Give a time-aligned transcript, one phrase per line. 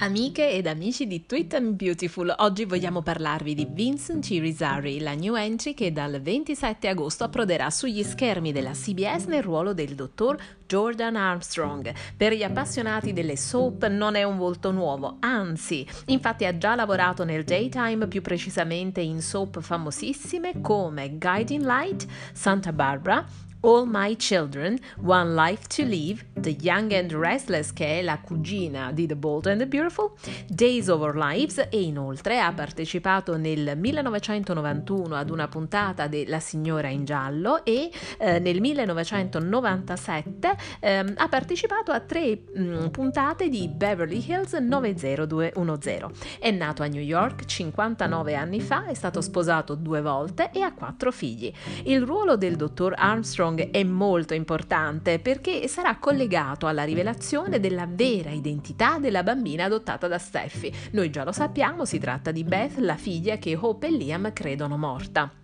[0.00, 5.74] Amiche ed amici di Twitter Beautiful, oggi vogliamo parlarvi di Vincent Chirizarri, la new entry
[5.74, 11.92] che dal 27 agosto approderà sugli schermi della CBS nel ruolo del dottor Jordan Armstrong.
[12.14, 17.24] Per gli appassionati delle soap non è un volto nuovo, anzi, infatti ha già lavorato
[17.24, 23.24] nel daytime, più precisamente in soap famosissime come Guiding Light, Santa Barbara,
[23.60, 28.92] All My Children, One Life to Live, The Young and Restless, che è la cugina
[28.92, 30.12] di The Bold and the Beautiful,
[30.46, 36.86] Days of Our Lives e inoltre ha partecipato nel 1991 ad una puntata della Signora
[36.88, 43.68] in Giallo e eh, nel 1997 eh, ha partecipato a tre mh, mm, puntate di
[43.68, 46.38] Beverly Hills 90210.
[46.38, 50.72] È nato a New York 59 anni fa, è stato sposato due volte e ha
[50.72, 51.52] quattro figli.
[51.84, 58.30] Il ruolo del dottor Armstrong è molto importante perché sarà collegato alla rivelazione della vera
[58.30, 60.72] identità della bambina adottata da Steffi.
[60.92, 64.76] Noi già lo sappiamo, si tratta di Beth, la figlia che Hope e Liam credono
[64.76, 65.37] morta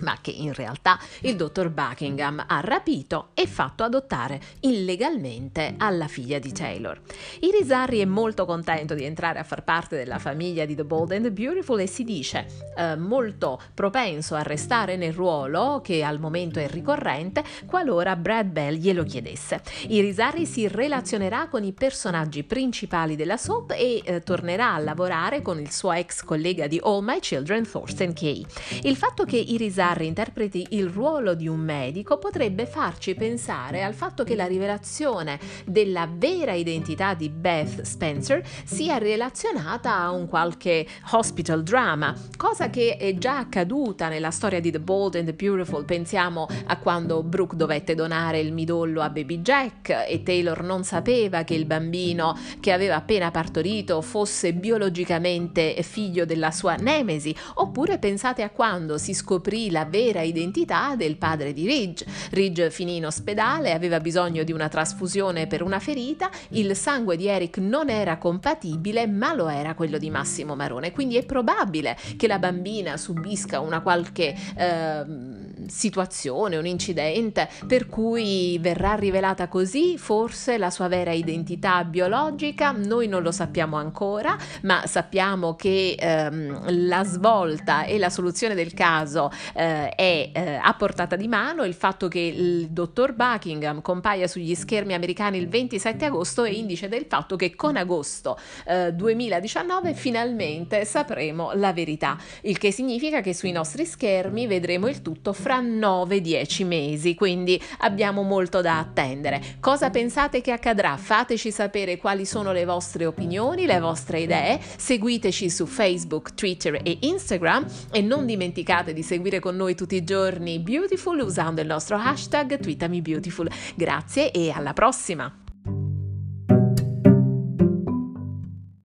[0.00, 6.38] ma che in realtà il dottor Buckingham ha rapito e fatto adottare illegalmente alla figlia
[6.38, 7.00] di Taylor.
[7.40, 11.24] Irisarri è molto contento di entrare a far parte della famiglia di The Bold and
[11.24, 16.58] the Beautiful e si dice eh, molto propenso a restare nel ruolo che al momento
[16.58, 19.62] è ricorrente qualora Brad Bell glielo chiedesse.
[19.88, 25.58] Irisarri si relazionerà con i personaggi principali della soap e eh, tornerà a lavorare con
[25.58, 28.44] il suo ex collega di All My Children, Thorsten Kay.
[28.82, 33.94] Il fatto che Irisarri Bizarre interpreti il ruolo di un medico potrebbe farci pensare al
[33.94, 40.84] fatto che la rivelazione della vera identità di Beth Spencer sia relazionata a un qualche
[41.12, 45.84] hospital drama, cosa che è già accaduta nella storia di The Bold and the Beautiful.
[45.84, 51.44] Pensiamo a quando Brooke dovette donare il midollo a Baby Jack e Taylor non sapeva
[51.44, 58.42] che il bambino che aveva appena partorito fosse biologicamente figlio della sua nemesi, oppure pensate
[58.42, 62.06] a quando si scoprì la vera identità del padre di Ridge.
[62.30, 67.26] Ridge finì in ospedale, aveva bisogno di una trasfusione per una ferita, il sangue di
[67.26, 70.92] Eric non era compatibile, ma lo era quello di Massimo Marone.
[70.92, 78.58] Quindi è probabile che la bambina subisca una qualche eh, situazione, un incidente per cui
[78.60, 82.72] verrà rivelata così forse la sua vera identità biologica.
[82.72, 88.74] Noi non lo sappiamo ancora, ma sappiamo che ehm, la svolta e la soluzione del
[88.74, 91.64] caso eh, è eh, a portata di mano.
[91.64, 96.88] Il fatto che il dottor Buckingham compaia sugli schermi americani il 27 agosto è indice
[96.88, 103.34] del fatto che con agosto eh, 2019 finalmente sapremo la verità, il che significa che
[103.34, 109.56] sui nostri schermi vedremo il tutto fra 9-10 mesi, quindi abbiamo molto da attendere.
[109.58, 110.96] Cosa pensate che accadrà?
[110.96, 116.98] Fateci sapere quali sono le vostre opinioni, le vostre idee, seguiteci su Facebook, Twitter e
[117.00, 121.96] Instagram e non dimenticate di seguire con noi tutti i giorni Beautiful usando il nostro
[121.96, 123.50] hashtag TweetamiBeautiful.
[123.74, 125.39] Grazie e alla prossima!